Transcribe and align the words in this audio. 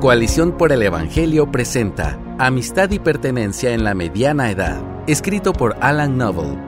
Coalición 0.00 0.58
por 0.58 0.72
el 0.72 0.82
Evangelio 0.82 1.50
presenta 1.50 2.20
Amistad 2.38 2.90
y 2.90 2.98
Pertenencia 2.98 3.72
en 3.72 3.82
la 3.82 3.94
Mediana 3.94 4.50
Edad, 4.50 4.78
escrito 5.06 5.54
por 5.54 5.74
Alan 5.80 6.18
Noble. 6.18 6.58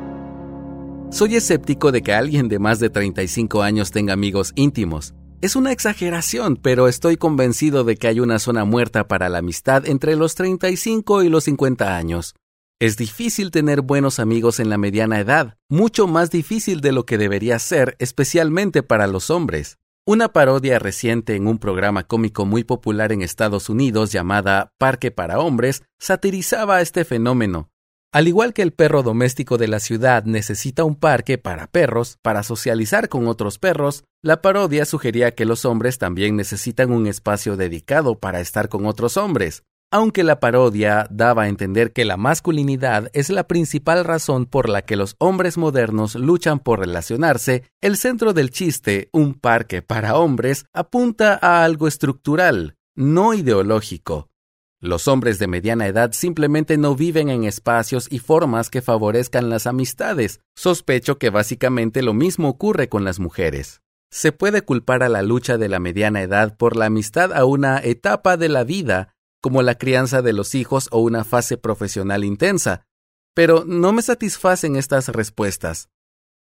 Soy 1.10 1.36
escéptico 1.36 1.92
de 1.92 2.02
que 2.02 2.14
alguien 2.14 2.48
de 2.48 2.58
más 2.58 2.80
de 2.80 2.88
35 2.88 3.62
años 3.62 3.90
tenga 3.90 4.14
amigos 4.14 4.52
íntimos. 4.54 5.12
Es 5.42 5.56
una 5.56 5.72
exageración, 5.72 6.56
pero 6.56 6.88
estoy 6.88 7.18
convencido 7.18 7.84
de 7.84 7.96
que 7.98 8.08
hay 8.08 8.20
una 8.20 8.38
zona 8.38 8.64
muerta 8.64 9.08
para 9.08 9.28
la 9.28 9.38
amistad 9.38 9.86
entre 9.86 10.16
los 10.16 10.34
35 10.34 11.22
y 11.22 11.28
los 11.28 11.44
50 11.44 11.98
años. 11.98 12.34
Es 12.80 12.96
difícil 12.96 13.50
tener 13.50 13.82
buenos 13.82 14.20
amigos 14.20 14.58
en 14.58 14.70
la 14.70 14.78
mediana 14.78 15.20
edad, 15.20 15.58
mucho 15.68 16.06
más 16.06 16.30
difícil 16.30 16.80
de 16.80 16.92
lo 16.92 17.04
que 17.04 17.18
debería 17.18 17.58
ser, 17.58 17.94
especialmente 17.98 18.82
para 18.82 19.06
los 19.06 19.28
hombres. 19.28 19.76
Una 20.10 20.32
parodia 20.32 20.78
reciente 20.78 21.36
en 21.36 21.46
un 21.46 21.58
programa 21.58 22.04
cómico 22.04 22.46
muy 22.46 22.64
popular 22.64 23.12
en 23.12 23.20
Estados 23.20 23.68
Unidos 23.68 24.10
llamada 24.10 24.72
Parque 24.78 25.10
para 25.10 25.38
Hombres 25.38 25.82
satirizaba 25.98 26.80
este 26.80 27.04
fenómeno. 27.04 27.68
Al 28.10 28.26
igual 28.26 28.54
que 28.54 28.62
el 28.62 28.72
perro 28.72 29.02
doméstico 29.02 29.58
de 29.58 29.68
la 29.68 29.80
ciudad 29.80 30.24
necesita 30.24 30.82
un 30.84 30.96
parque 30.96 31.36
para 31.36 31.66
perros 31.66 32.16
para 32.22 32.42
socializar 32.42 33.10
con 33.10 33.28
otros 33.28 33.58
perros, 33.58 34.04
la 34.22 34.40
parodia 34.40 34.86
sugería 34.86 35.34
que 35.34 35.44
los 35.44 35.66
hombres 35.66 35.98
también 35.98 36.36
necesitan 36.36 36.90
un 36.90 37.06
espacio 37.06 37.58
dedicado 37.58 38.18
para 38.18 38.40
estar 38.40 38.70
con 38.70 38.86
otros 38.86 39.18
hombres. 39.18 39.64
Aunque 39.90 40.22
la 40.22 40.38
parodia 40.38 41.06
daba 41.10 41.44
a 41.44 41.48
entender 41.48 41.94
que 41.94 42.04
la 42.04 42.18
masculinidad 42.18 43.08
es 43.14 43.30
la 43.30 43.44
principal 43.44 44.04
razón 44.04 44.44
por 44.44 44.68
la 44.68 44.82
que 44.82 44.96
los 44.96 45.16
hombres 45.18 45.56
modernos 45.56 46.14
luchan 46.14 46.58
por 46.58 46.80
relacionarse, 46.80 47.64
el 47.80 47.96
centro 47.96 48.34
del 48.34 48.50
chiste, 48.50 49.08
un 49.12 49.32
parque 49.32 49.80
para 49.80 50.16
hombres, 50.16 50.66
apunta 50.74 51.38
a 51.40 51.64
algo 51.64 51.88
estructural, 51.88 52.76
no 52.94 53.32
ideológico. 53.32 54.28
Los 54.78 55.08
hombres 55.08 55.38
de 55.38 55.46
mediana 55.46 55.86
edad 55.86 56.12
simplemente 56.12 56.76
no 56.76 56.94
viven 56.94 57.30
en 57.30 57.44
espacios 57.44 58.08
y 58.10 58.18
formas 58.18 58.68
que 58.68 58.82
favorezcan 58.82 59.48
las 59.48 59.66
amistades. 59.66 60.40
Sospecho 60.54 61.18
que 61.18 61.30
básicamente 61.30 62.02
lo 62.02 62.12
mismo 62.12 62.50
ocurre 62.50 62.90
con 62.90 63.04
las 63.04 63.20
mujeres. 63.20 63.80
Se 64.10 64.32
puede 64.32 64.62
culpar 64.62 65.02
a 65.02 65.08
la 65.08 65.22
lucha 65.22 65.56
de 65.56 65.68
la 65.68 65.80
mediana 65.80 66.22
edad 66.22 66.56
por 66.56 66.76
la 66.76 66.86
amistad 66.86 67.32
a 67.32 67.44
una 67.46 67.78
etapa 67.78 68.36
de 68.36 68.48
la 68.48 68.64
vida 68.64 69.14
como 69.40 69.62
la 69.62 69.76
crianza 69.76 70.22
de 70.22 70.32
los 70.32 70.54
hijos 70.54 70.88
o 70.90 71.00
una 71.00 71.24
fase 71.24 71.56
profesional 71.56 72.24
intensa, 72.24 72.84
pero 73.34 73.64
no 73.64 73.92
me 73.92 74.02
satisfacen 74.02 74.76
estas 74.76 75.08
respuestas. 75.08 75.88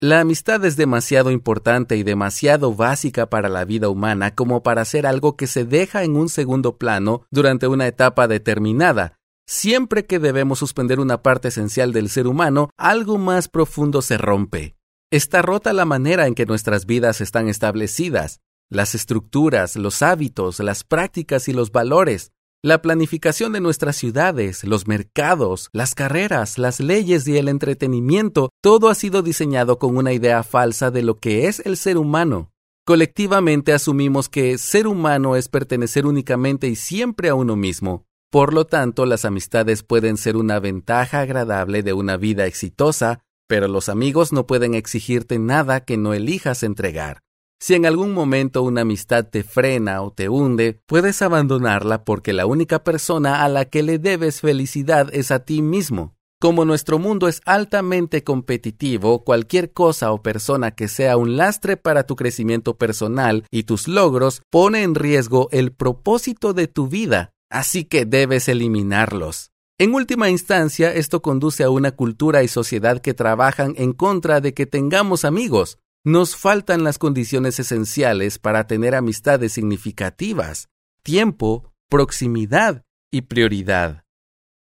La 0.01 0.21
amistad 0.21 0.63
es 0.67 0.77
demasiado 0.77 1.31
importante 1.31 1.97
y 1.97 2.03
demasiado 2.03 2.75
básica 2.75 3.31
para 3.31 3.49
la 3.49 3.65
vida 3.65 3.89
humana 3.89 4.35
como 4.35 4.63
para 4.63 4.85
ser 4.85 5.07
algo 5.07 5.37
que 5.37 5.47
se 5.47 5.65
deja 5.65 6.05
en 6.05 6.17
un 6.17 6.29
segundo 6.29 6.77
plano 6.77 7.23
durante 7.31 7.67
una 7.67 7.87
etapa 7.87 8.29
determinada. 8.29 9.17
Siempre 9.47 10.05
que 10.05 10.19
debemos 10.19 10.59
suspender 10.59 11.01
una 11.01 11.23
parte 11.23 11.49
esencial 11.49 11.93
del 11.93 12.11
ser 12.11 12.27
humano, 12.27 12.69
algo 12.77 13.17
más 13.17 13.49
profundo 13.49 14.03
se 14.03 14.19
rompe. 14.19 14.77
Está 15.11 15.41
rota 15.41 15.73
la 15.73 15.85
manera 15.85 16.27
en 16.27 16.35
que 16.35 16.47
nuestras 16.47 16.85
vidas 16.85 17.21
están 17.21 17.49
establecidas, 17.49 18.41
las 18.69 18.95
estructuras, 18.95 19.77
los 19.77 20.03
hábitos, 20.03 20.59
las 20.61 20.85
prácticas 20.85 21.49
y 21.49 21.53
los 21.53 21.73
valores. 21.73 22.33
La 22.63 22.83
planificación 22.83 23.53
de 23.53 23.61
nuestras 23.61 23.97
ciudades, 23.97 24.65
los 24.65 24.89
mercados, 24.89 25.69
las 25.73 25.95
carreras, 25.95 26.59
las 26.59 26.81
leyes 26.81 27.29
y 27.29 27.37
el 27.37 27.49
entretenimiento, 27.49 28.49
todo 28.63 28.89
ha 28.89 28.95
sido 28.95 29.23
diseñado 29.23 29.79
con 29.79 29.97
una 29.97 30.13
idea 30.13 30.43
falsa 30.43 30.91
de 30.91 31.03
lo 31.03 31.19
que 31.19 31.47
es 31.47 31.61
el 31.65 31.77
ser 31.77 31.99
humano. 31.99 32.51
Colectivamente 32.87 33.73
asumimos 33.73 34.29
que 34.29 34.59
ser 34.59 34.87
humano 34.87 35.37
es 35.37 35.49
pertenecer 35.49 36.07
únicamente 36.07 36.67
y 36.69 36.77
siempre 36.77 37.29
a 37.29 37.35
uno 37.35 37.57
mismo. 37.57 38.07
Por 38.31 38.55
lo 38.55 38.65
tanto, 38.65 39.07
las 39.07 39.25
amistades 39.25 39.83
pueden 39.83 40.17
ser 40.17 40.37
una 40.37 40.59
ventaja 40.59 41.21
agradable 41.21 41.83
de 41.83 41.93
una 41.93 42.17
vida 42.17 42.47
exitosa, 42.47 43.21
pero 43.47 43.69
los 43.69 43.89
amigos 43.89 44.33
no 44.33 44.47
pueden 44.47 44.75
exigirte 44.75 45.39
nada 45.39 45.85
que 45.85 45.97
no 45.97 46.15
elijas 46.15 46.63
entregar. 46.63 47.21
Si 47.59 47.75
en 47.75 47.87
algún 47.87 48.13
momento 48.13 48.63
una 48.63 48.83
amistad 48.83 49.25
te 49.25 49.43
frena 49.43 50.03
o 50.03 50.13
te 50.13 50.29
hunde, 50.29 50.81
puedes 50.87 51.23
abandonarla 51.23 52.05
porque 52.05 52.33
la 52.33 52.45
única 52.45 52.85
persona 52.85 53.43
a 53.45 53.49
la 53.49 53.65
que 53.65 53.83
le 53.83 53.99
debes 53.99 54.41
felicidad 54.41 55.09
es 55.13 55.31
a 55.31 55.41
ti 55.41 55.63
mismo. 55.63 56.15
Como 56.39 56.67
nuestro 56.67 56.99
mundo 56.99 57.29
es 57.29 57.41
altamente 57.47 58.23
competitivo, 58.23 59.25
cualquier 59.25 59.73
cosa 59.73 60.13
o 60.13 60.23
persona 60.23 60.73
que 60.73 60.87
sea 60.87 61.17
un 61.17 61.39
lastre 61.39 61.79
para 61.79 62.05
tu 62.05 62.15
crecimiento 62.15 62.77
personal 62.77 63.47
y 63.51 63.63
tus 63.63 63.89
logros 63.89 64.43
pone 64.51 64.83
en 64.83 64.95
riesgo 64.95 65.49
el 65.51 65.73
propósito 65.73 66.53
de 66.53 66.69
tu 66.69 66.89
vida, 66.89 67.31
así 67.51 67.85
que 67.85 68.05
debes 68.05 68.49
eliminarlos. 68.49 69.51
En 69.79 69.95
última 69.95 70.29
instancia, 70.29 70.93
esto 70.93 71.23
conduce 71.23 71.65
a 71.65 71.71
una 71.71 71.93
cultura 71.93 72.43
y 72.43 72.49
sociedad 72.49 73.01
que 73.01 73.15
trabajan 73.15 73.73
en 73.79 73.95
contra 73.95 74.43
de 74.43 74.53
que 74.53 74.67
tengamos 74.67 75.25
amigos, 75.25 75.79
nos 76.07 76.37
faltan 76.37 76.85
las 76.85 76.99
condiciones 76.99 77.59
esenciales 77.59 78.39
para 78.39 78.69
tener 78.69 78.95
amistades 78.95 79.55
significativas, 79.55 80.69
tiempo, 81.03 81.73
proximidad 81.91 82.85
y 83.11 83.23
prioridad. 83.23 84.05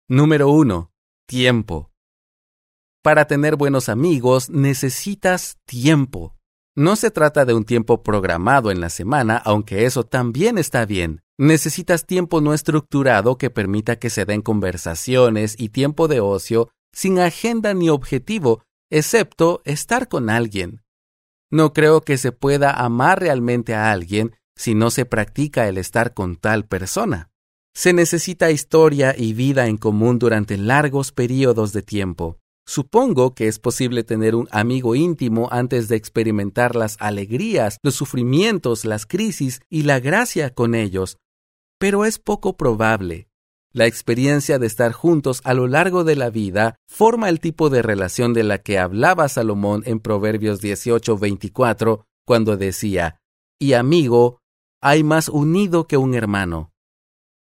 Número 0.10 0.50
1. 0.50 0.92
Tiempo. 1.28 1.92
Para 3.04 3.28
tener 3.28 3.56
buenos 3.56 3.88
amigos 3.88 4.50
necesitas 4.50 5.60
tiempo. 5.66 6.36
No 6.76 6.96
se 6.96 7.12
trata 7.12 7.46
de 7.46 7.54
un 7.54 7.66
tiempo 7.66 8.02
programado 8.02 8.72
en 8.72 8.82
la 8.82 8.90
semana, 8.90 9.38
aunque 9.38 9.86
eso 9.86 10.04
también 10.04 10.58
está 10.58 10.88
bien. 10.88 11.22
Necesitas 11.38 12.08
tiempo 12.08 12.42
no 12.42 12.56
estructurado 12.56 13.38
que 13.38 13.52
permita 13.52 14.00
que 14.00 14.10
se 14.10 14.26
den 14.26 14.42
conversaciones 14.42 15.54
y 15.60 15.70
tiempo 15.70 16.08
de 16.08 16.20
ocio 16.20 16.72
sin 16.94 17.20
agenda 17.20 17.76
ni 17.76 17.90
objetivo, 17.90 18.64
excepto 18.90 19.62
estar 19.66 20.08
con 20.08 20.32
alguien. 20.32 20.82
No 21.52 21.74
creo 21.74 22.02
que 22.02 22.18
se 22.18 22.32
pueda 22.32 22.72
amar 22.72 23.22
realmente 23.22 23.74
a 23.74 23.92
alguien 23.92 24.36
si 24.56 24.76
no 24.76 24.92
se 24.92 25.06
practica 25.06 25.68
el 25.68 25.78
estar 25.78 26.14
con 26.14 26.36
tal 26.36 26.66
persona. 26.66 27.30
Se 27.74 27.94
necesita 27.94 28.52
historia 28.52 29.14
y 29.18 29.34
vida 29.34 29.68
en 29.68 29.78
común 29.78 30.18
durante 30.18 30.58
largos 30.58 31.12
periodos 31.12 31.74
de 31.74 31.84
tiempo. 31.84 32.40
Supongo 32.66 33.34
que 33.34 33.48
es 33.48 33.60
posible 33.60 34.04
tener 34.04 34.36
un 34.36 34.50
amigo 34.52 34.96
íntimo 34.96 35.48
antes 35.52 35.88
de 35.88 35.96
experimentar 35.96 36.76
las 36.76 36.98
alegrías, 37.00 37.78
los 37.82 37.96
sufrimientos, 37.96 38.84
las 38.84 39.06
crisis 39.06 39.62
y 39.70 39.84
la 39.84 40.02
gracia 40.02 40.54
con 40.54 40.76
ellos, 40.76 41.18
pero 41.80 42.04
es 42.04 42.20
poco 42.20 42.58
probable. 42.58 43.27
La 43.78 43.86
experiencia 43.86 44.58
de 44.58 44.66
estar 44.66 44.92
juntos 44.92 45.40
a 45.44 45.54
lo 45.54 45.68
largo 45.68 46.04
de 46.04 46.16
la 46.16 46.32
vida 46.32 46.80
forma 46.88 47.30
el 47.30 47.40
tipo 47.40 47.70
de 47.70 47.84
relación 47.84 48.34
de 48.34 48.42
la 48.42 48.58
que 48.58 48.80
hablaba 48.80 49.30
Salomón 49.30 49.84
en 49.86 50.00
Proverbios 50.00 50.64
18:24, 50.64 52.04
cuando 52.26 52.58
decía, 52.58 53.20
y 53.60 53.74
amigo, 53.74 54.40
hay 54.82 55.04
más 55.04 55.30
unido 55.30 55.86
que 55.86 55.96
un 55.96 56.16
hermano. 56.16 56.72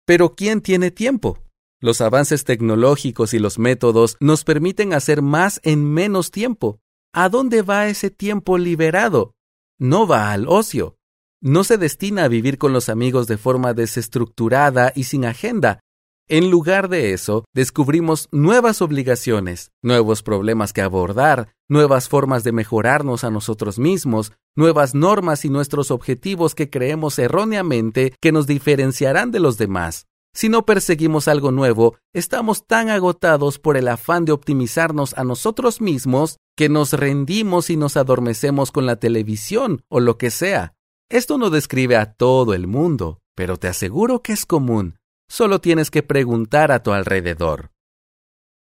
Pero 0.05 0.35
¿quién 0.35 0.61
tiene 0.61 0.91
tiempo? 0.91 1.39
Los 1.81 2.03
avances 2.03 2.45
tecnológicos 2.45 3.33
y 3.33 3.39
los 3.39 3.59
métodos 3.59 4.19
nos 4.21 4.45
permiten 4.45 4.93
hacer 4.93 5.23
más 5.23 5.63
en 5.63 5.83
menos 5.83 6.31
tiempo. 6.31 6.79
¿A 7.15 7.31
dónde 7.31 7.63
va 7.63 7.89
ese 7.89 8.11
tiempo 8.11 8.59
liberado? 8.59 9.33
No 9.79 10.07
va 10.07 10.31
al 10.33 10.47
ocio. 10.47 10.99
No 11.41 11.65
se 11.65 11.79
destina 11.79 12.25
a 12.25 12.29
vivir 12.29 12.59
con 12.59 12.75
los 12.75 12.91
amigos 12.91 13.29
de 13.29 13.39
forma 13.39 13.73
desestructurada 13.73 14.93
y 14.95 15.05
sin 15.05 15.25
agenda, 15.25 15.81
en 16.29 16.51
lugar 16.51 16.89
de 16.89 17.13
eso, 17.13 17.45
descubrimos 17.55 18.29
nuevas 18.33 18.83
obligaciones, 18.83 19.73
nuevos 19.83 20.23
problemas 20.23 20.73
que 20.73 20.83
abordar, 20.83 21.55
nuevas 21.69 22.09
formas 22.09 22.45
de 22.45 22.53
mejorarnos 22.53 23.25
a 23.25 23.31
nosotros 23.31 23.79
mismos, 23.79 24.33
nuevas 24.55 24.95
normas 24.95 25.45
y 25.45 25.51
nuestros 25.51 25.91
objetivos 25.91 26.55
que 26.55 26.69
creemos 26.69 27.19
erróneamente 27.19 28.15
que 28.21 28.33
nos 28.33 28.47
diferenciarán 28.47 29.31
de 29.31 29.41
los 29.41 29.57
demás. 29.57 30.07
Si 30.35 30.49
no 30.49 30.67
perseguimos 30.67 31.27
algo 31.29 31.51
nuevo, 31.51 31.97
estamos 32.13 32.67
tan 32.67 32.91
agotados 32.91 33.59
por 33.59 33.77
el 33.77 33.89
afán 33.89 34.25
de 34.25 34.33
optimizarnos 34.33 35.17
a 35.17 35.25
nosotros 35.25 35.81
mismos 35.81 36.37
que 36.57 36.69
nos 36.69 36.93
rendimos 36.93 37.71
y 37.71 37.77
nos 37.77 37.97
adormecemos 37.97 38.71
con 38.71 38.85
la 38.85 38.97
televisión 38.97 39.81
o 39.89 40.01
lo 40.01 40.19
que 40.19 40.31
sea. 40.31 40.75
Esto 41.11 41.39
no 41.39 41.49
describe 41.49 41.97
a 41.97 42.13
todo 42.13 42.53
el 42.53 42.67
mundo, 42.67 43.21
pero 43.35 43.57
te 43.57 43.69
aseguro 43.69 44.23
que 44.23 44.33
es 44.35 44.45
común. 44.45 44.98
Solo 45.31 45.61
tienes 45.61 45.91
que 45.91 46.03
preguntar 46.03 46.73
a 46.73 46.83
tu 46.83 46.93
alrededor. 46.93 47.71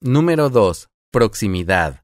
Número 0.01 0.49
2. 0.49 0.87
Proximidad. 1.11 2.03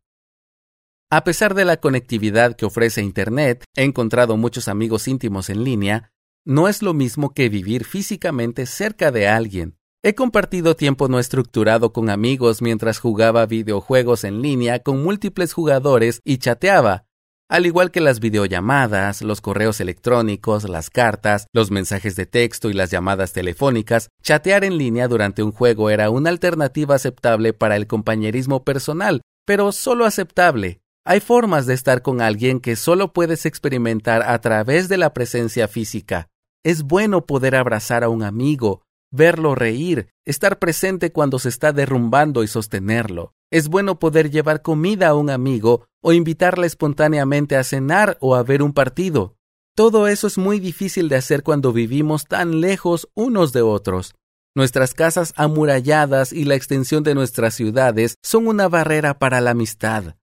A 1.10 1.24
pesar 1.24 1.56
de 1.56 1.64
la 1.64 1.78
conectividad 1.78 2.58
que 2.58 2.66
ofrece 2.66 3.02
Internet, 3.02 3.64
he 3.76 3.84
encontrado 3.84 4.36
muchos 4.36 4.68
amigos 4.68 5.08
íntimos 5.08 5.50
en 5.50 5.64
línea, 5.64 6.12
no 6.46 6.68
es 6.68 6.82
lo 6.82 6.94
mismo 6.94 7.34
que 7.34 7.48
vivir 7.48 7.86
físicamente 7.86 8.66
cerca 8.66 9.12
de 9.12 9.30
alguien. 9.30 9.78
He 10.04 10.16
compartido 10.16 10.76
tiempo 10.76 11.08
no 11.08 11.20
estructurado 11.20 11.94
con 11.94 12.10
amigos 12.10 12.62
mientras 12.62 13.00
jugaba 13.00 13.46
videojuegos 13.46 14.26
en 14.26 14.42
línea 14.42 14.80
con 14.80 15.02
múltiples 15.02 15.54
jugadores 15.54 16.22
y 16.26 16.40
chateaba. 16.40 17.06
Al 17.52 17.66
igual 17.66 17.92
que 17.92 18.00
las 18.00 18.22
videollamadas, 18.22 19.22
los 19.22 19.42
correos 19.42 19.82
electrónicos, 19.82 20.70
las 20.70 20.90
cartas, 20.90 21.48
los 21.52 21.70
mensajes 21.70 22.16
de 22.16 22.26
texto 22.26 22.70
y 22.70 22.74
las 22.74 22.92
llamadas 22.92 23.34
telefónicas, 23.34 24.08
chatear 24.24 24.64
en 24.64 24.78
línea 24.78 25.10
durante 25.10 25.44
un 25.44 25.52
juego 25.52 25.90
era 25.90 26.10
una 26.10 26.30
alternativa 26.30 26.96
aceptable 26.96 27.52
para 27.52 27.76
el 27.76 27.88
compañerismo 27.88 28.64
personal, 28.64 29.22
pero 29.46 29.74
solo 29.74 30.06
aceptable. 30.06 30.80
Hay 31.06 31.20
formas 31.20 31.66
de 31.66 31.74
estar 31.74 32.02
con 32.02 32.22
alguien 32.22 32.62
que 32.62 32.78
solo 32.78 33.12
puedes 33.12 33.46
experimentar 33.46 34.22
a 34.22 34.40
través 34.40 34.88
de 34.88 34.96
la 34.96 35.12
presencia 35.12 35.68
física. 35.68 36.30
Es 36.64 36.84
bueno 36.84 37.26
poder 37.26 37.58
abrazar 37.58 38.06
a 38.06 38.10
un 38.10 38.24
amigo, 38.24 38.84
verlo 39.12 39.56
reír, 39.56 40.08
estar 40.26 40.58
presente 40.58 41.12
cuando 41.12 41.38
se 41.38 41.50
está 41.50 41.74
derrumbando 41.74 42.44
y 42.44 42.48
sostenerlo. 42.48 43.34
Es 43.52 43.68
bueno 43.68 44.00
poder 44.00 44.32
llevar 44.32 44.62
comida 44.62 45.10
a 45.10 45.14
un 45.14 45.30
amigo 45.30 45.86
o 46.02 46.14
invitarle 46.14 46.66
espontáneamente 46.68 47.58
a 47.58 47.66
cenar 47.66 48.18
o 48.22 48.36
a 48.36 48.44
ver 48.44 48.64
un 48.64 48.72
partido. 48.72 49.36
Todo 49.76 50.08
eso 50.08 50.28
es 50.28 50.38
muy 50.38 50.62
difícil 50.62 51.10
de 51.10 51.18
hacer 51.18 51.44
cuando 51.44 51.74
vivimos 51.74 52.26
tan 52.26 52.62
lejos 52.62 53.10
unos 53.14 53.52
de 53.52 53.62
otros. 53.62 54.16
Nuestras 54.56 54.94
casas 54.94 55.34
amuralladas 55.36 56.32
y 56.32 56.46
la 56.46 56.56
extensión 56.56 57.04
de 57.04 57.14
nuestras 57.14 57.54
ciudades 57.54 58.16
son 58.24 58.48
una 58.48 58.70
barrera 58.70 59.20
para 59.20 59.42
la 59.42 59.52
amistad. 59.52 60.16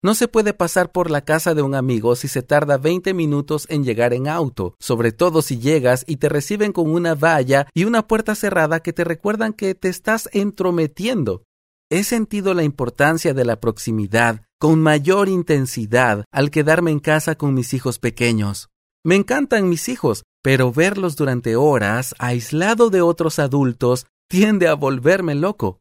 No 0.00 0.14
se 0.14 0.28
puede 0.28 0.54
pasar 0.54 0.92
por 0.92 1.10
la 1.10 1.22
casa 1.22 1.54
de 1.54 1.62
un 1.62 1.74
amigo 1.74 2.14
si 2.14 2.28
se 2.28 2.42
tarda 2.42 2.78
20 2.78 3.14
minutos 3.14 3.66
en 3.68 3.82
llegar 3.82 4.12
en 4.12 4.28
auto, 4.28 4.76
sobre 4.78 5.10
todo 5.10 5.42
si 5.42 5.58
llegas 5.58 6.04
y 6.06 6.18
te 6.18 6.28
reciben 6.28 6.72
con 6.72 6.88
una 6.90 7.16
valla 7.16 7.66
y 7.74 7.84
una 7.84 8.06
puerta 8.06 8.36
cerrada 8.36 8.78
que 8.78 8.92
te 8.92 9.02
recuerdan 9.02 9.52
que 9.52 9.74
te 9.74 9.88
estás 9.88 10.28
entrometiendo. 10.32 11.45
He 11.88 12.02
sentido 12.02 12.52
la 12.52 12.64
importancia 12.64 13.32
de 13.32 13.44
la 13.44 13.60
proximidad 13.60 14.42
con 14.58 14.80
mayor 14.80 15.28
intensidad 15.28 16.24
al 16.32 16.50
quedarme 16.50 16.90
en 16.90 16.98
casa 16.98 17.36
con 17.36 17.54
mis 17.54 17.74
hijos 17.74 18.00
pequeños. 18.00 18.70
Me 19.04 19.14
encantan 19.14 19.68
mis 19.68 19.88
hijos, 19.88 20.24
pero 20.42 20.72
verlos 20.72 21.14
durante 21.14 21.54
horas, 21.54 22.12
aislado 22.18 22.90
de 22.90 23.02
otros 23.02 23.38
adultos, 23.38 24.06
tiende 24.28 24.66
a 24.66 24.74
volverme 24.74 25.36
loco. 25.36 25.78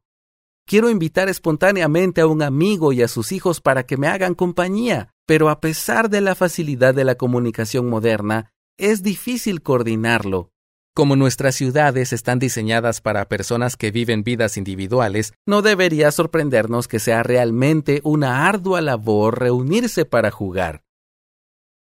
Quiero 0.67 0.91
invitar 0.91 1.27
espontáneamente 1.27 2.21
a 2.21 2.27
un 2.27 2.43
amigo 2.43 2.93
y 2.93 3.01
a 3.01 3.07
sus 3.07 3.31
hijos 3.31 3.59
para 3.59 3.87
que 3.87 3.97
me 3.97 4.07
hagan 4.07 4.35
compañía, 4.35 5.09
pero 5.25 5.49
a 5.49 5.59
pesar 5.59 6.11
de 6.11 6.21
la 6.21 6.35
facilidad 6.35 6.93
de 6.93 7.03
la 7.03 7.15
comunicación 7.15 7.89
moderna, 7.89 8.51
es 8.77 9.01
difícil 9.01 9.63
coordinarlo. 9.63 10.51
Como 10.95 11.17
nuestras 11.17 11.55
ciudades 11.55 12.13
están 12.13 12.39
diseñadas 12.39 13.01
para 13.01 13.27
personas 13.27 13.75
que 13.75 13.91
viven 13.91 14.23
vidas 14.23 14.55
individuales, 14.55 15.33
no 15.45 15.61
debería 15.61 16.09
sorprendernos 16.09 16.87
que 16.87 16.99
sea 16.99 17.21
realmente 17.21 17.99
una 18.05 18.47
ardua 18.47 18.79
labor 18.79 19.37
reunirse 19.37 20.05
para 20.05 20.31
jugar. 20.31 20.85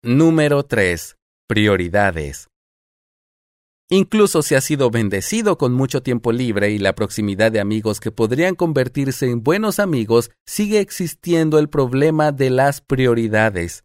Número 0.02 0.64
3. 0.64 1.18
Prioridades. 1.46 2.48
Incluso 3.90 4.44
si 4.44 4.56
has 4.56 4.64
sido 4.64 4.90
bendecido 4.90 5.58
con 5.58 5.74
mucho 5.74 6.02
tiempo 6.02 6.32
libre 6.32 6.72
y 6.72 6.78
la 6.78 6.96
proximidad 6.96 7.52
de 7.52 7.60
amigos 7.60 8.00
que 8.00 8.12
podrían 8.12 8.56
convertirse 8.56 9.30
en 9.30 9.44
buenos 9.44 9.80
amigos, 9.80 10.32
sigue 10.46 10.80
existiendo 10.80 11.60
el 11.60 11.68
problema 11.68 12.32
de 12.32 12.50
las 12.50 12.80
prioridades. 12.80 13.84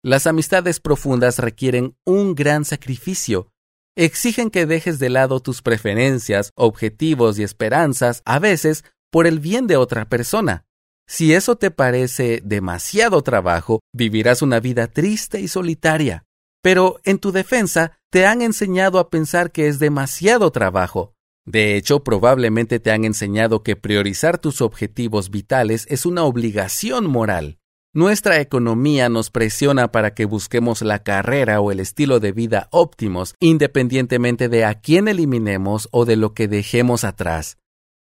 Las 0.00 0.28
amistades 0.28 0.78
profundas 0.78 1.40
requieren 1.40 1.96
un 2.04 2.36
gran 2.36 2.64
sacrificio, 2.64 3.50
exigen 3.96 4.50
que 4.50 4.66
dejes 4.66 4.98
de 4.98 5.10
lado 5.10 5.40
tus 5.40 5.62
preferencias, 5.62 6.50
objetivos 6.54 7.38
y 7.38 7.42
esperanzas, 7.42 8.22
a 8.24 8.38
veces 8.38 8.84
por 9.10 9.26
el 9.26 9.40
bien 9.40 9.66
de 9.66 9.76
otra 9.76 10.08
persona. 10.08 10.66
Si 11.06 11.34
eso 11.34 11.56
te 11.56 11.70
parece 11.70 12.40
demasiado 12.44 13.22
trabajo, 13.22 13.80
vivirás 13.92 14.42
una 14.42 14.60
vida 14.60 14.86
triste 14.86 15.40
y 15.40 15.48
solitaria. 15.48 16.24
Pero 16.62 16.98
en 17.04 17.18
tu 17.18 17.30
defensa 17.30 17.98
te 18.10 18.26
han 18.26 18.40
enseñado 18.40 18.98
a 18.98 19.10
pensar 19.10 19.52
que 19.52 19.68
es 19.68 19.78
demasiado 19.78 20.50
trabajo. 20.50 21.14
De 21.44 21.76
hecho, 21.76 22.02
probablemente 22.02 22.80
te 22.80 22.90
han 22.90 23.04
enseñado 23.04 23.62
que 23.62 23.76
priorizar 23.76 24.38
tus 24.38 24.62
objetivos 24.62 25.30
vitales 25.30 25.86
es 25.90 26.06
una 26.06 26.24
obligación 26.24 27.06
moral. 27.06 27.58
Nuestra 27.96 28.40
economía 28.40 29.08
nos 29.08 29.30
presiona 29.30 29.92
para 29.92 30.14
que 30.14 30.24
busquemos 30.24 30.82
la 30.82 31.04
carrera 31.04 31.60
o 31.60 31.70
el 31.70 31.78
estilo 31.78 32.18
de 32.18 32.32
vida 32.32 32.66
óptimos, 32.72 33.36
independientemente 33.38 34.48
de 34.48 34.64
a 34.64 34.74
quién 34.74 35.06
eliminemos 35.06 35.86
o 35.92 36.04
de 36.04 36.16
lo 36.16 36.34
que 36.34 36.48
dejemos 36.48 37.04
atrás. 37.04 37.56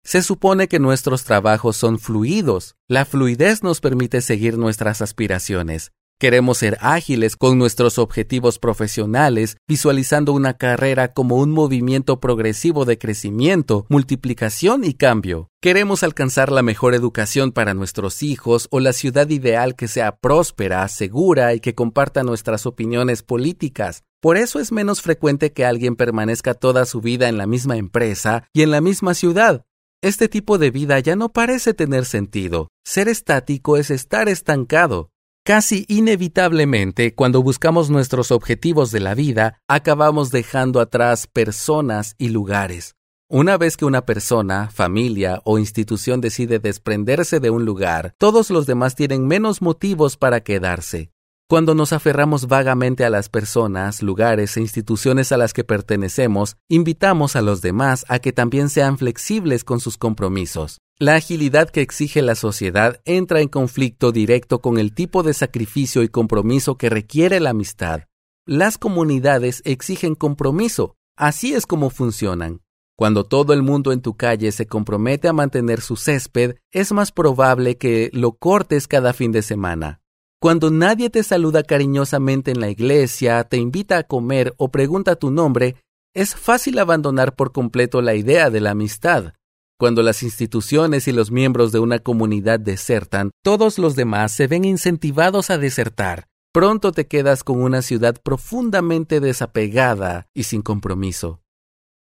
Se 0.03 0.23
supone 0.23 0.67
que 0.67 0.79
nuestros 0.79 1.25
trabajos 1.25 1.77
son 1.77 1.99
fluidos. 1.99 2.75
La 2.87 3.05
fluidez 3.05 3.61
nos 3.61 3.79
permite 3.79 4.21
seguir 4.21 4.57
nuestras 4.57 5.03
aspiraciones. 5.03 5.91
Queremos 6.19 6.57
ser 6.57 6.79
ágiles 6.81 7.35
con 7.35 7.59
nuestros 7.59 7.99
objetivos 7.99 8.57
profesionales, 8.57 9.57
visualizando 9.67 10.33
una 10.33 10.55
carrera 10.55 11.13
como 11.13 11.35
un 11.35 11.51
movimiento 11.51 12.19
progresivo 12.19 12.85
de 12.85 12.97
crecimiento, 12.97 13.85
multiplicación 13.87 14.83
y 14.83 14.95
cambio. 14.95 15.51
Queremos 15.61 16.01
alcanzar 16.01 16.51
la 16.51 16.63
mejor 16.63 16.95
educación 16.95 17.51
para 17.51 17.75
nuestros 17.75 18.23
hijos 18.23 18.67
o 18.71 18.79
la 18.79 18.93
ciudad 18.93 19.29
ideal 19.29 19.75
que 19.75 19.87
sea 19.87 20.17
próspera, 20.17 20.87
segura 20.87 21.53
y 21.53 21.59
que 21.59 21.75
comparta 21.75 22.23
nuestras 22.23 22.65
opiniones 22.65 23.21
políticas. 23.21 24.03
Por 24.19 24.37
eso 24.37 24.59
es 24.59 24.71
menos 24.71 25.03
frecuente 25.03 25.53
que 25.53 25.65
alguien 25.65 25.95
permanezca 25.95 26.55
toda 26.55 26.85
su 26.85 26.99
vida 26.99 27.29
en 27.29 27.37
la 27.37 27.45
misma 27.45 27.77
empresa 27.77 28.43
y 28.53 28.63
en 28.63 28.71
la 28.71 28.81
misma 28.81 29.13
ciudad. 29.13 29.65
Este 30.01 30.27
tipo 30.29 30.57
de 30.57 30.71
vida 30.71 30.97
ya 30.99 31.15
no 31.15 31.31
parece 31.31 31.75
tener 31.75 32.05
sentido. 32.05 32.69
Ser 32.83 33.07
estático 33.07 33.77
es 33.77 33.91
estar 33.91 34.29
estancado. 34.29 35.11
Casi 35.47 35.85
inevitablemente, 35.87 37.15
cuando 37.15 37.41
buscamos 37.41 37.89
nuestros 37.89 38.31
objetivos 38.31 38.91
de 38.91 38.99
la 38.99 39.15
vida, 39.15 39.61
acabamos 39.69 40.29
dejando 40.29 40.81
atrás 40.81 41.25
personas 41.25 42.15
y 42.17 42.27
lugares. 42.31 42.95
Una 43.29 43.57
vez 43.57 43.77
que 43.77 43.85
una 43.85 44.05
persona, 44.05 44.69
familia 44.69 45.39
o 45.45 45.57
institución 45.57 46.19
decide 46.19 46.59
desprenderse 46.59 47.39
de 47.39 47.49
un 47.49 47.63
lugar, 47.63 48.13
todos 48.17 48.49
los 48.49 48.65
demás 48.65 48.95
tienen 48.95 49.25
menos 49.25 49.61
motivos 49.61 50.17
para 50.17 50.41
quedarse. 50.41 51.11
Cuando 51.49 51.75
nos 51.75 51.93
aferramos 51.93 52.47
vagamente 52.47 53.05
a 53.05 53.09
las 53.09 53.29
personas, 53.29 54.01
lugares 54.01 54.57
e 54.57 54.59
instituciones 54.59 55.31
a 55.31 55.37
las 55.37 55.53
que 55.53 55.63
pertenecemos, 55.63 56.57
invitamos 56.67 57.37
a 57.37 57.41
los 57.41 57.61
demás 57.61 58.03
a 58.09 58.19
que 58.19 58.33
también 58.33 58.67
sean 58.67 58.97
flexibles 58.97 59.63
con 59.63 59.79
sus 59.79 59.97
compromisos. 59.97 60.79
La 60.99 61.15
agilidad 61.15 61.69
que 61.69 61.79
exige 61.79 62.21
la 62.21 62.35
sociedad 62.35 62.99
entra 63.05 63.39
en 63.39 63.47
conflicto 63.47 64.11
directo 64.11 64.59
con 64.59 64.77
el 64.77 64.93
tipo 64.93 65.23
de 65.23 65.33
sacrificio 65.33 66.03
y 66.03 66.09
compromiso 66.09 66.75
que 66.75 66.89
requiere 66.89 67.39
la 67.39 67.51
amistad. 67.51 68.01
Las 68.45 68.77
comunidades 68.77 69.61
exigen 69.63 70.15
compromiso, 70.15 70.97
así 71.15 71.53
es 71.53 71.65
como 71.65 71.89
funcionan. 71.91 72.59
Cuando 72.97 73.23
todo 73.23 73.53
el 73.53 73.63
mundo 73.63 73.93
en 73.93 74.01
tu 74.01 74.17
calle 74.17 74.51
se 74.51 74.67
compromete 74.67 75.29
a 75.29 75.33
mantener 75.33 75.79
su 75.79 75.95
césped, 75.95 76.55
es 76.73 76.91
más 76.91 77.13
probable 77.13 77.77
que 77.77 78.09
lo 78.11 78.33
cortes 78.33 78.89
cada 78.89 79.13
fin 79.13 79.31
de 79.31 79.43
semana. 79.43 80.01
Cuando 80.39 80.69
nadie 80.69 81.09
te 81.09 81.23
saluda 81.23 81.63
cariñosamente 81.63 82.51
en 82.51 82.59
la 82.59 82.69
iglesia, 82.69 83.43
te 83.43 83.57
invita 83.57 83.97
a 83.97 84.03
comer 84.03 84.53
o 84.57 84.69
pregunta 84.69 85.15
tu 85.15 85.31
nombre, 85.31 85.77
es 86.13 86.35
fácil 86.35 86.77
abandonar 86.77 87.35
por 87.35 87.51
completo 87.51 88.03
la 88.03 88.13
idea 88.13 88.51
de 88.51 88.61
la 88.61 88.71
amistad. 88.71 89.33
Cuando 89.79 90.03
las 90.03 90.21
instituciones 90.21 91.07
y 91.07 91.11
los 91.11 91.31
miembros 91.31 91.71
de 91.71 91.79
una 91.79 91.99
comunidad 91.99 92.59
desertan, 92.59 93.31
todos 93.43 93.79
los 93.79 93.95
demás 93.95 94.31
se 94.31 94.47
ven 94.47 94.63
incentivados 94.63 95.49
a 95.49 95.57
desertar. 95.57 96.27
Pronto 96.53 96.91
te 96.91 97.07
quedas 97.07 97.43
con 97.43 97.61
una 97.61 97.81
ciudad 97.81 98.15
profundamente 98.23 99.19
desapegada 99.19 100.27
y 100.35 100.43
sin 100.43 100.61
compromiso. 100.61 101.41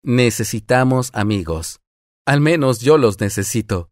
Necesitamos 0.03 1.11
amigos. 1.13 1.79
Al 2.25 2.41
menos 2.41 2.79
yo 2.79 2.97
los 2.97 3.19
necesito. 3.19 3.89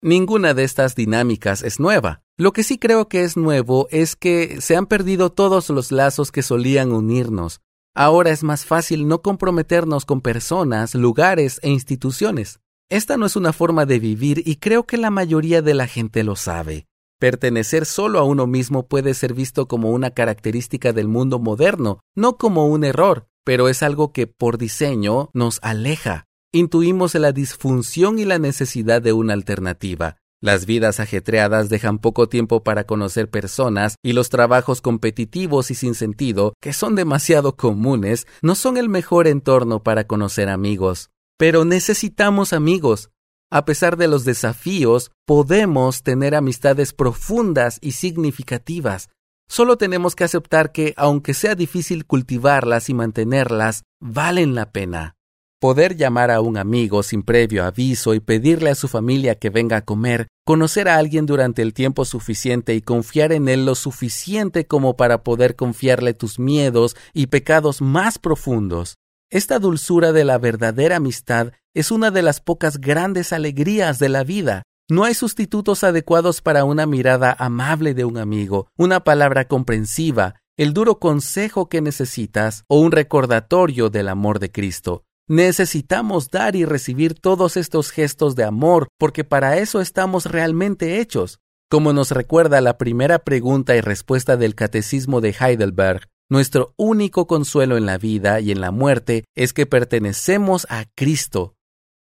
Ninguna 0.00 0.54
de 0.54 0.64
estas 0.64 0.94
dinámicas 0.94 1.62
es 1.62 1.80
nueva. 1.80 2.22
Lo 2.40 2.52
que 2.52 2.62
sí 2.62 2.78
creo 2.78 3.08
que 3.08 3.24
es 3.24 3.36
nuevo 3.36 3.88
es 3.90 4.14
que 4.14 4.60
se 4.60 4.76
han 4.76 4.86
perdido 4.86 5.30
todos 5.30 5.70
los 5.70 5.90
lazos 5.90 6.30
que 6.30 6.44
solían 6.44 6.92
unirnos. 6.92 7.60
Ahora 7.96 8.30
es 8.30 8.44
más 8.44 8.64
fácil 8.64 9.08
no 9.08 9.22
comprometernos 9.22 10.04
con 10.04 10.20
personas, 10.20 10.94
lugares 10.94 11.58
e 11.64 11.70
instituciones. 11.70 12.60
Esta 12.88 13.16
no 13.16 13.26
es 13.26 13.34
una 13.34 13.52
forma 13.52 13.86
de 13.86 13.98
vivir 13.98 14.44
y 14.46 14.56
creo 14.56 14.86
que 14.86 14.98
la 14.98 15.10
mayoría 15.10 15.62
de 15.62 15.74
la 15.74 15.88
gente 15.88 16.22
lo 16.22 16.36
sabe. 16.36 16.86
Pertenecer 17.18 17.84
solo 17.84 18.20
a 18.20 18.22
uno 18.22 18.46
mismo 18.46 18.86
puede 18.86 19.14
ser 19.14 19.34
visto 19.34 19.66
como 19.66 19.90
una 19.90 20.12
característica 20.12 20.92
del 20.92 21.08
mundo 21.08 21.40
moderno, 21.40 21.98
no 22.14 22.36
como 22.36 22.68
un 22.68 22.84
error, 22.84 23.26
pero 23.44 23.68
es 23.68 23.82
algo 23.82 24.12
que 24.12 24.28
por 24.28 24.58
diseño 24.58 25.30
nos 25.34 25.58
aleja. 25.60 26.26
Intuimos 26.52 27.16
la 27.16 27.32
disfunción 27.32 28.20
y 28.20 28.24
la 28.24 28.38
necesidad 28.38 29.02
de 29.02 29.12
una 29.12 29.32
alternativa. 29.32 30.18
Las 30.40 30.66
vidas 30.66 31.00
ajetreadas 31.00 31.68
dejan 31.68 31.98
poco 31.98 32.28
tiempo 32.28 32.62
para 32.62 32.84
conocer 32.84 33.28
personas 33.28 33.96
y 34.04 34.12
los 34.12 34.28
trabajos 34.28 34.80
competitivos 34.80 35.72
y 35.72 35.74
sin 35.74 35.96
sentido, 35.96 36.54
que 36.60 36.72
son 36.72 36.94
demasiado 36.94 37.56
comunes, 37.56 38.28
no 38.40 38.54
son 38.54 38.76
el 38.76 38.88
mejor 38.88 39.26
entorno 39.26 39.82
para 39.82 40.06
conocer 40.06 40.48
amigos. 40.48 41.10
Pero 41.38 41.64
necesitamos 41.64 42.52
amigos. 42.52 43.10
A 43.50 43.64
pesar 43.64 43.96
de 43.96 44.06
los 44.06 44.24
desafíos, 44.24 45.10
podemos 45.26 46.04
tener 46.04 46.36
amistades 46.36 46.92
profundas 46.92 47.78
y 47.80 47.92
significativas. 47.92 49.08
Solo 49.48 49.76
tenemos 49.76 50.14
que 50.14 50.24
aceptar 50.24 50.70
que, 50.70 50.94
aunque 50.96 51.34
sea 51.34 51.56
difícil 51.56 52.06
cultivarlas 52.06 52.90
y 52.90 52.94
mantenerlas, 52.94 53.82
valen 53.98 54.54
la 54.54 54.70
pena. 54.70 55.17
Poder 55.60 55.96
llamar 55.96 56.30
a 56.30 56.40
un 56.40 56.56
amigo 56.56 57.02
sin 57.02 57.24
previo 57.24 57.64
aviso 57.64 58.14
y 58.14 58.20
pedirle 58.20 58.70
a 58.70 58.76
su 58.76 58.86
familia 58.86 59.34
que 59.34 59.50
venga 59.50 59.78
a 59.78 59.84
comer, 59.84 60.28
conocer 60.46 60.88
a 60.88 60.98
alguien 60.98 61.26
durante 61.26 61.62
el 61.62 61.74
tiempo 61.74 62.04
suficiente 62.04 62.76
y 62.76 62.80
confiar 62.80 63.32
en 63.32 63.48
él 63.48 63.66
lo 63.66 63.74
suficiente 63.74 64.68
como 64.68 64.96
para 64.96 65.24
poder 65.24 65.56
confiarle 65.56 66.14
tus 66.14 66.38
miedos 66.38 66.94
y 67.12 67.26
pecados 67.26 67.82
más 67.82 68.20
profundos. 68.20 68.98
Esta 69.30 69.58
dulzura 69.58 70.12
de 70.12 70.24
la 70.24 70.38
verdadera 70.38 70.96
amistad 70.96 71.50
es 71.74 71.90
una 71.90 72.12
de 72.12 72.22
las 72.22 72.40
pocas 72.40 72.78
grandes 72.78 73.32
alegrías 73.32 73.98
de 73.98 74.10
la 74.10 74.22
vida. 74.22 74.62
No 74.88 75.02
hay 75.02 75.14
sustitutos 75.14 75.82
adecuados 75.82 76.40
para 76.40 76.64
una 76.64 76.86
mirada 76.86 77.34
amable 77.36 77.94
de 77.94 78.04
un 78.04 78.16
amigo, 78.16 78.68
una 78.76 79.02
palabra 79.02 79.48
comprensiva, 79.48 80.36
el 80.56 80.72
duro 80.72 81.00
consejo 81.00 81.68
que 81.68 81.80
necesitas 81.80 82.62
o 82.68 82.78
un 82.78 82.92
recordatorio 82.92 83.90
del 83.90 84.08
amor 84.08 84.38
de 84.38 84.52
Cristo. 84.52 85.02
Necesitamos 85.28 86.30
dar 86.30 86.56
y 86.56 86.64
recibir 86.64 87.12
todos 87.12 87.58
estos 87.58 87.90
gestos 87.90 88.34
de 88.34 88.44
amor 88.44 88.88
porque 88.98 89.24
para 89.24 89.58
eso 89.58 89.82
estamos 89.82 90.24
realmente 90.24 91.00
hechos. 91.00 91.38
Como 91.70 91.92
nos 91.92 92.12
recuerda 92.12 92.62
la 92.62 92.78
primera 92.78 93.18
pregunta 93.18 93.76
y 93.76 93.82
respuesta 93.82 94.38
del 94.38 94.54
Catecismo 94.54 95.20
de 95.20 95.36
Heidelberg, 95.38 96.08
nuestro 96.30 96.72
único 96.78 97.26
consuelo 97.26 97.76
en 97.76 97.84
la 97.84 97.98
vida 97.98 98.40
y 98.40 98.52
en 98.52 98.62
la 98.62 98.70
muerte 98.70 99.24
es 99.34 99.52
que 99.52 99.66
pertenecemos 99.66 100.66
a 100.70 100.86
Cristo. 100.96 101.56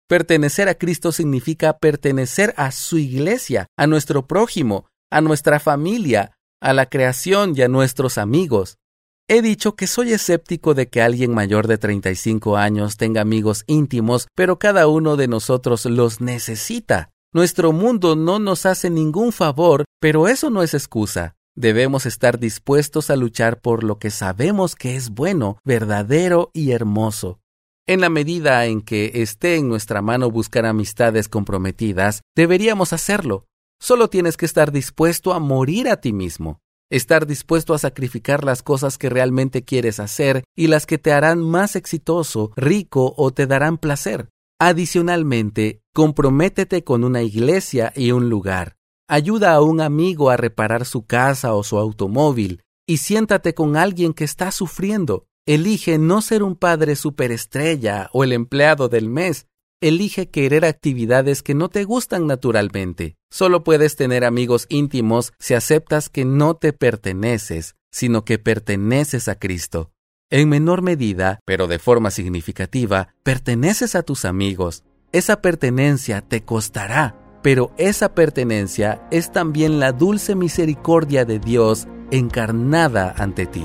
Pertenecer 0.08 0.68
a 0.68 0.74
Cristo 0.74 1.10
significa 1.10 1.78
pertenecer 1.78 2.52
a 2.58 2.70
su 2.70 2.98
iglesia, 2.98 3.66
a 3.78 3.86
nuestro 3.86 4.26
prójimo, 4.26 4.88
a 5.10 5.22
nuestra 5.22 5.58
familia, 5.58 6.36
a 6.60 6.74
la 6.74 6.84
creación 6.84 7.54
y 7.56 7.62
a 7.62 7.68
nuestros 7.68 8.18
amigos. 8.18 8.76
He 9.28 9.42
dicho 9.42 9.74
que 9.74 9.88
soy 9.88 10.12
escéptico 10.12 10.74
de 10.74 10.86
que 10.86 11.02
alguien 11.02 11.34
mayor 11.34 11.66
de 11.66 11.78
35 11.78 12.56
años 12.56 12.96
tenga 12.96 13.22
amigos 13.22 13.64
íntimos, 13.66 14.28
pero 14.36 14.60
cada 14.60 14.86
uno 14.86 15.16
de 15.16 15.26
nosotros 15.26 15.84
los 15.86 16.20
necesita. 16.20 17.10
Nuestro 17.32 17.72
mundo 17.72 18.14
no 18.14 18.38
nos 18.38 18.66
hace 18.66 18.88
ningún 18.88 19.32
favor, 19.32 19.84
pero 20.00 20.28
eso 20.28 20.48
no 20.48 20.62
es 20.62 20.74
excusa. 20.74 21.34
Debemos 21.56 22.06
estar 22.06 22.38
dispuestos 22.38 23.10
a 23.10 23.16
luchar 23.16 23.60
por 23.60 23.82
lo 23.82 23.98
que 23.98 24.10
sabemos 24.10 24.76
que 24.76 24.94
es 24.94 25.10
bueno, 25.10 25.58
verdadero 25.64 26.52
y 26.52 26.70
hermoso. 26.70 27.40
En 27.84 28.02
la 28.02 28.10
medida 28.10 28.64
en 28.66 28.80
que 28.80 29.10
esté 29.14 29.56
en 29.56 29.68
nuestra 29.68 30.02
mano 30.02 30.30
buscar 30.30 30.66
amistades 30.66 31.28
comprometidas, 31.28 32.22
deberíamos 32.36 32.92
hacerlo. 32.92 33.46
Solo 33.80 34.08
tienes 34.08 34.36
que 34.36 34.46
estar 34.46 34.70
dispuesto 34.70 35.32
a 35.32 35.40
morir 35.40 35.88
a 35.88 36.00
ti 36.00 36.12
mismo 36.12 36.60
estar 36.90 37.26
dispuesto 37.26 37.74
a 37.74 37.78
sacrificar 37.78 38.44
las 38.44 38.62
cosas 38.62 38.98
que 38.98 39.08
realmente 39.08 39.64
quieres 39.64 40.00
hacer 40.00 40.44
y 40.56 40.68
las 40.68 40.86
que 40.86 40.98
te 40.98 41.12
harán 41.12 41.40
más 41.40 41.76
exitoso, 41.76 42.52
rico 42.56 43.14
o 43.16 43.32
te 43.32 43.46
darán 43.46 43.78
placer. 43.78 44.28
Adicionalmente, 44.58 45.82
comprométete 45.92 46.82
con 46.82 47.04
una 47.04 47.22
iglesia 47.22 47.92
y 47.94 48.12
un 48.12 48.30
lugar. 48.30 48.76
Ayuda 49.08 49.54
a 49.54 49.60
un 49.60 49.80
amigo 49.80 50.30
a 50.30 50.36
reparar 50.36 50.84
su 50.84 51.06
casa 51.06 51.54
o 51.54 51.62
su 51.62 51.78
automóvil 51.78 52.62
y 52.86 52.98
siéntate 52.98 53.54
con 53.54 53.76
alguien 53.76 54.14
que 54.14 54.24
está 54.24 54.50
sufriendo. 54.50 55.26
Elige 55.46 55.98
no 55.98 56.22
ser 56.22 56.42
un 56.42 56.56
padre 56.56 56.96
superestrella 56.96 58.08
o 58.12 58.24
el 58.24 58.32
empleado 58.32 58.88
del 58.88 59.08
mes, 59.08 59.46
Elige 59.82 60.30
querer 60.30 60.64
actividades 60.64 61.42
que 61.42 61.54
no 61.54 61.68
te 61.68 61.84
gustan 61.84 62.26
naturalmente. 62.26 63.16
Solo 63.30 63.62
puedes 63.62 63.94
tener 63.94 64.24
amigos 64.24 64.64
íntimos 64.70 65.34
si 65.38 65.52
aceptas 65.52 66.08
que 66.08 66.24
no 66.24 66.54
te 66.54 66.72
perteneces, 66.72 67.76
sino 67.90 68.24
que 68.24 68.38
perteneces 68.38 69.28
a 69.28 69.38
Cristo. 69.38 69.90
En 70.30 70.48
menor 70.48 70.80
medida, 70.80 71.40
pero 71.44 71.66
de 71.66 71.78
forma 71.78 72.10
significativa, 72.10 73.14
perteneces 73.22 73.94
a 73.94 74.02
tus 74.02 74.24
amigos. 74.24 74.82
Esa 75.12 75.42
pertenencia 75.42 76.22
te 76.22 76.42
costará, 76.42 77.14
pero 77.42 77.70
esa 77.76 78.14
pertenencia 78.14 79.06
es 79.10 79.30
también 79.30 79.78
la 79.78 79.92
dulce 79.92 80.34
misericordia 80.36 81.26
de 81.26 81.38
Dios 81.38 81.86
encarnada 82.10 83.14
ante 83.18 83.44
ti. 83.44 83.64